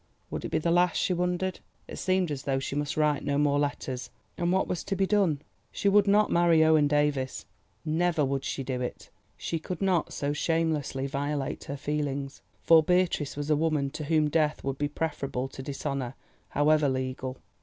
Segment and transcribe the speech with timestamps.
[0.31, 1.59] Would it be the last, she wondered?
[1.87, 4.09] It seemed as though she must write no more letters.
[4.35, 5.43] And what was to be done?
[5.71, 9.11] She would not marry Owen Davies—never would she do it.
[9.37, 14.27] She could not so shamelessly violate her feelings, for Beatrice was a woman to whom
[14.31, 16.15] death would be preferable to dishonour,
[16.49, 17.37] however legal.